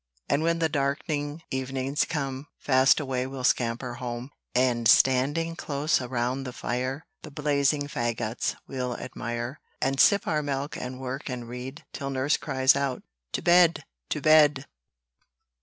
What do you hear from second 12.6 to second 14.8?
out, "To bed! to bed!"